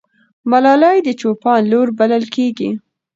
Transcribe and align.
ملالۍ 0.51 0.97
د 1.03 1.09
چوپان 1.19 1.61
لور 1.71 1.87
بلل 1.99 2.23
کېږي. 2.35 2.69